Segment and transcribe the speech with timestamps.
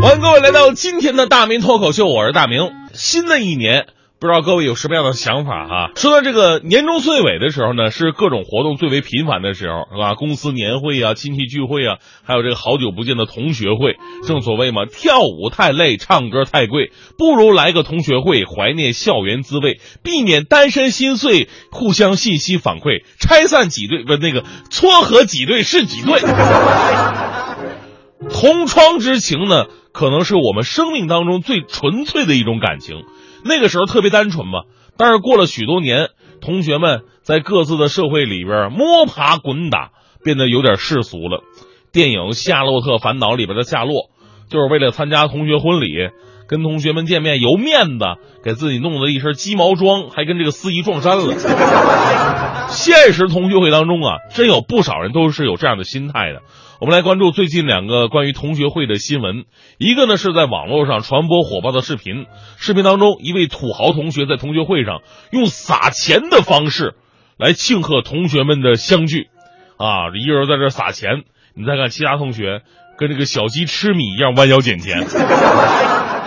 [0.00, 2.70] 欢迎各位来到今天的大明脱口秀，我是大明。
[2.94, 3.86] 新的一年，
[4.20, 5.90] 不知道各位有什么样的想法哈？
[5.96, 10.14] 说到这个年终岁尾的时候呢，是各种活动最为频繁的时候，是吧？
[10.14, 13.96] 公司年会啊，亲戚聚会啊，还有这个好久不见的同学会。
[14.24, 26.20] 正所谓嘛，跳舞太累，唱歌太贵，不如来个同学会，怀念校园滋味，避免单身心碎，互相信息反馈，拆散几对不那个撮合几对是几对。
[28.30, 29.66] 同窗之情呢，
[29.98, 33.02] 可能是我们生命当中最纯粹的一种感情。
[33.44, 34.60] 那个时候特别单纯嘛，
[34.96, 39.90] 但是过了许多年，同学们在各自的社会里边摸爬滚打，
[40.22, 41.42] 变得有点世俗了。
[41.90, 44.10] 电影《夏洛特烦恼》里边的夏洛，
[44.48, 45.88] 就是为了参加同学婚礼，
[46.46, 48.04] 跟同学们见面由面子，
[48.44, 51.34] 给自己弄了一身鸡毛装，还跟这个司仪撞衫了。
[53.00, 56.42] 现实同学会当中啊，真有不少人都是有这样的心态的。
[56.80, 59.44] 我们来关注最近两个关于同学会的新闻。
[59.78, 62.26] 一个呢是在网络上传播火爆的视频，
[62.56, 66.94] 视频当中一位土豪同学在同学会上用撒钱的方式
[67.36, 69.28] 来庆贺同学们的相聚，
[69.76, 71.22] 啊，一个人在这撒钱，
[71.54, 72.62] 你再看其他同学
[72.98, 75.06] 跟这个小鸡吃米一样弯腰捡钱。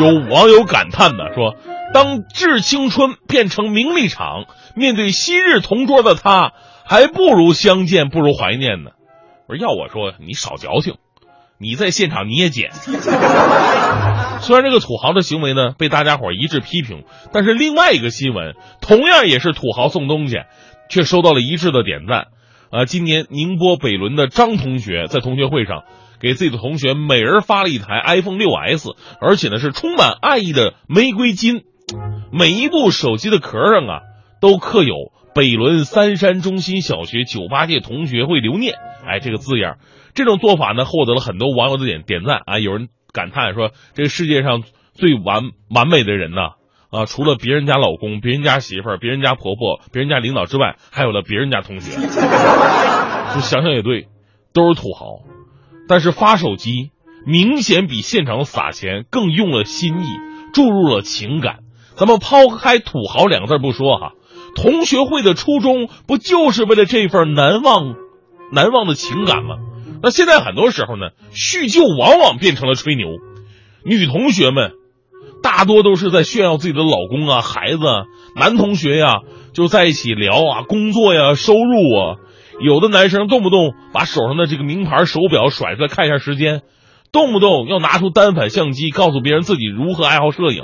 [0.00, 1.54] 有网友感叹的说
[1.94, 6.52] ：“当致青春变成名利场，面对昔日同桌的他，
[6.84, 8.90] 还不如相见，不如怀念呢。”
[9.46, 10.94] 不是要我说，你少矫情，
[11.58, 12.72] 你在现场你也捡。
[14.40, 20.38] 虽然这个土豪的行为呢被大家伙一致批评，但是另外一个新闻同样也是土豪送东西，
[20.88, 22.28] 却收到了一致的点赞。
[22.70, 25.84] 呃，今年宁波北仑的张同学在同学会上
[26.20, 31.64] 给自己的同学每人发了一台 iPhone 六 S，而且呢是充满爱意的玫瑰金，
[32.32, 34.00] 每一部手机的壳上啊
[34.40, 35.12] 都刻有。
[35.34, 39.78] 北仑三山中心小学九八届同学会留念，哎，这个字眼，
[40.14, 42.60] 这种做法呢，获得了很多网友的点点赞啊。
[42.60, 46.50] 有人感叹说，这个世界上最完完美的人呢，
[46.88, 51.90] 啊，除了别人家老公、别人家媳妇儿、别人家婆婆、别人家领导之外，还有了别人家同学。
[53.34, 54.06] 就想想也对，
[54.52, 55.18] 都是土豪，
[55.88, 56.90] 但是发手机
[57.26, 60.06] 明显比现场撒钱更用了心意，
[60.52, 61.58] 注入了情感。
[61.96, 64.12] 咱们抛开土豪两个字不说哈。
[64.56, 67.94] 同学会的初衷不就是为了这份难忘、
[68.52, 69.56] 难忘的情感吗？
[70.02, 73.08] 那现在很多时候呢，叙旧往往变成了吹牛。
[73.84, 74.72] 女同学们
[75.42, 78.04] 大多都是在炫耀自己的老公啊、孩子啊；
[78.36, 79.20] 男同学呀
[79.52, 82.16] 就在一起聊啊、工作呀、收入啊。
[82.64, 86.62] 有的男生动不动把手上的这个名牌手表甩出来看一下时间，
[87.12, 90.62] 动不动要拿出单反相机告诉别人自己如何爱好摄影。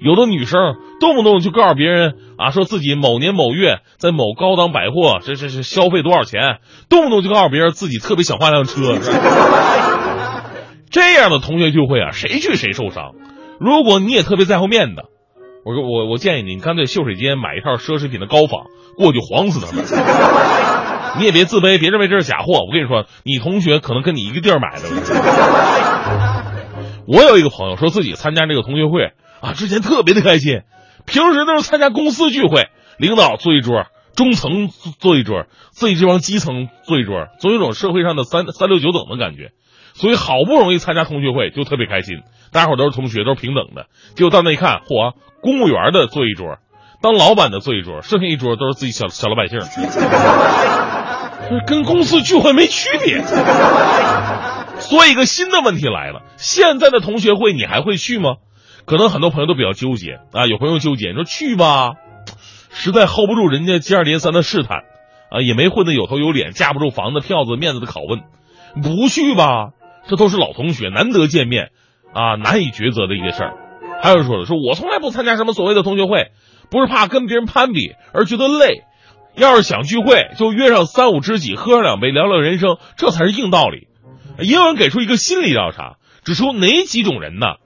[0.00, 6.58] 有的女生动不动就告诉别人啊，说自己某年某月在某高档百货，这这是消费多少钱，
[6.88, 8.98] 动不动就告诉别人自己特别想换辆车。
[10.90, 13.12] 这样的同学聚会啊，谁去谁受伤。
[13.60, 15.02] 如果你也特别在乎面子，
[15.64, 19.84] 我说我我建议你，干脆秀水间买一套奢侈品的高仿过去晃死他们。
[21.18, 22.64] 你也别自卑，别认为这是假货。
[22.66, 24.88] 我跟你说，你同学可能跟你一个地儿买的。
[27.06, 29.12] 我有一个朋友说自己参加这个同学会。
[29.38, 30.62] 啊，之前特别的开心，
[31.04, 33.84] 平时都是参加公司聚会，领导坐一桌，
[34.16, 34.68] 中层
[34.98, 39.50] 坐一桌，自己这帮基层坐一桌，总有种社会上的三三六九等的感觉。
[39.92, 43.86] 所以好不容易参加同学会，就特别开心，大家伙都是同学，都是平等的。
[44.14, 46.56] 结果到那一看，嚯，公务员的坐一桌，
[47.00, 49.60] 当老板的坐一桌，剩下一桌都是自己小小老百姓，
[51.66, 53.22] 跟公司聚会没区别。
[54.78, 58.36] 所以一个新的问题来了，现在的同学会你还会去吗？
[58.84, 61.92] 可能很多朋友都比较纠结啊，有朋友纠结，你说去吧，
[62.70, 64.84] 实在 hold 不住人家接二连三的试探，
[65.30, 68.20] 啊，也没混得有头有脸，架不住房子票子面子的拷问，
[68.82, 69.70] 不去吧，
[70.08, 71.70] 这都是老同学，难得见面，
[72.12, 73.54] 啊，难以抉择的一个事儿。
[74.02, 76.30] 还有人说了，说我从来不参加什么所谓的同学会，
[76.70, 78.84] 不是怕跟别人攀比，而觉得累。
[79.34, 83.88] 要是想聚会，就约上三五知己，喝上两杯，聊聊人生，这才是硬道理。
[84.38, 87.56] 也有人给出一个心理调查，指出哪几种人呢？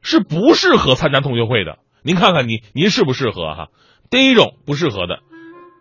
[0.00, 3.66] 是不适合参加同学会的，您看看您您适不适合哈？
[4.10, 5.18] 第一种不适合的，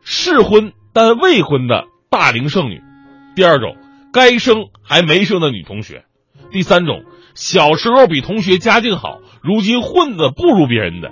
[0.03, 2.79] 适婚但未婚的大龄剩女；
[3.35, 3.77] 第二种，
[4.11, 5.99] 该生还没生的女同学；
[6.51, 7.03] 第三种，
[7.35, 11.09] 小时候比同学家境好，如今混的不如别人的；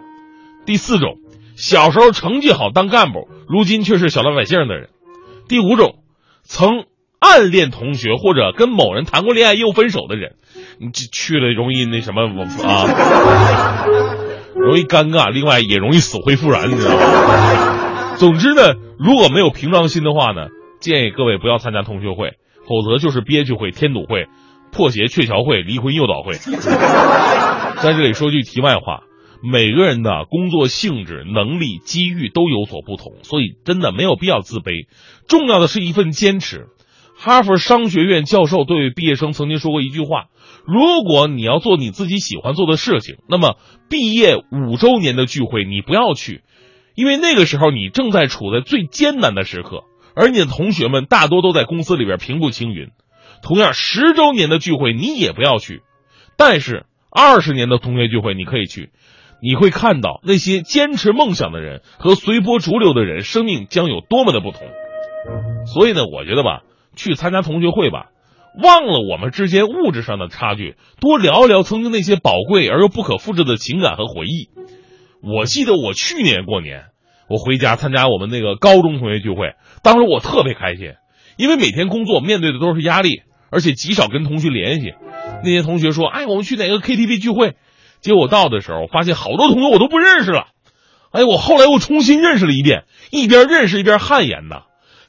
[0.65, 1.19] 第四种，
[1.55, 4.87] 小时候成绩好当干部，如今却是小老百姓的人；
[5.47, 5.95] 第五种，
[6.43, 6.85] 曾。
[7.17, 10.35] 暗恋同学或者跟某人谈过恋爱又分手的人，
[10.79, 12.85] 你去了容易那什么我啊，
[14.53, 18.15] 容易尴尬，另外也容易死灰复燃，你知道吗？
[18.17, 20.49] 总之呢，如果没有平常心的话呢，
[20.79, 22.33] 建议各位不要参加同学会，
[22.67, 24.27] 否则就是憋屈会、添堵会，
[24.71, 26.35] 破鞋鹊桥会、离婚诱导会。
[27.81, 29.01] 在这里说句题外话，
[29.51, 34.87] 每个人的工作性质、能力、机遇都有所不同，所以真的没有必要自卑。
[35.27, 36.67] 重要的是一份坚持。
[37.17, 40.25] 哈佛商学院教授对毕业生曾经说过一句话：
[40.65, 43.55] 如果你要做你自己喜欢做的事情，那么
[43.89, 46.41] 毕业五周年的聚会你不要去，
[46.95, 49.83] 因为那个时候你正在处在最艰难的时刻，
[50.15, 52.89] 而你的同学们大多都在公司里边平步青云。
[53.41, 55.83] 同样，十周年的聚会你也不要去，
[56.35, 58.89] 但是二十年的同学聚会你可以去，
[59.41, 64.61] 你会看到那些坚持梦想的人和随波逐流的人，生命将有多么的不同。
[65.65, 66.61] 所以呢，我觉得吧。
[66.97, 68.05] 去参加同学会吧，
[68.63, 74.47] 忘了我们之间物质上的差距，多聊一聊曾经那些宝贵而又不可复制的情感和回忆。
[75.21, 76.85] 我记得我去年过年，
[77.27, 80.93] 我回家参加我们那个高中同学聚会，当时我特别开心，
[81.35, 84.93] 因为每天工作面对的都是压力，而且极少跟同学联系。
[85.43, 87.55] 那些同学说：“哎，我们去哪个 KTV 聚会？”
[88.05, 90.45] 结果到的时候，发现好多同学我都不认识了。
[91.11, 94.61] 哎，我后来又重新认识了一遍，一边认识一边汗颜呐。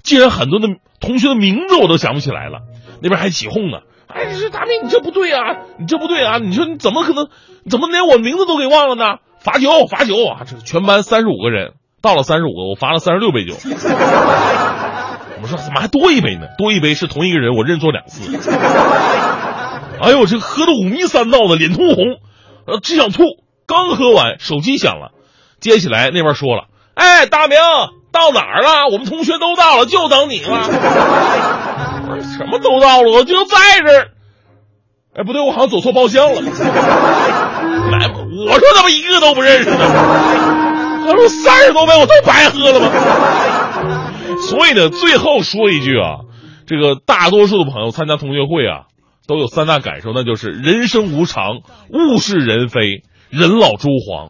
[0.03, 2.61] 竟然很多的同学的名字我都想不起来了，
[3.03, 3.81] 那边还起哄呢。
[4.07, 6.39] 哎，这大明，你这不对啊，你这不对啊！
[6.39, 7.29] 你说你怎么可能，
[7.69, 9.19] 怎么连我名字都给忘了呢？
[9.41, 10.47] 罚酒，罚酒啊！
[10.47, 13.57] 这全班三十五个人，到了三十五个，我罚了三十六杯酒。
[15.43, 16.47] 我说怎么还多一杯呢？
[16.57, 18.35] 多一杯是同一个人，我认错两次。
[20.01, 21.97] 哎呦，这喝的五迷三道的，脸通红，
[22.67, 23.23] 呃，只想吐。
[23.67, 25.13] 刚喝完，手机响了，
[25.61, 26.65] 接起来那边说了
[26.95, 27.59] ：“哎，大明。”
[28.13, 28.87] 到哪儿了？
[28.91, 30.63] 我们同学都到了，就等你了。
[32.23, 34.09] 什么都到了，我就在这儿。
[35.15, 36.41] 哎，不对，我好像走错包厢了。
[36.41, 39.77] 来，我说怎么一个都不认识呢？
[41.05, 42.89] 他说三十多杯我都白喝了吗？
[44.49, 46.21] 所以呢，最后说一句啊，
[46.67, 48.87] 这个大多数的朋友参加同学会啊，
[49.27, 51.59] 都有三大感受，那就是人生无常，
[51.91, 54.25] 物是人非，人老珠黄。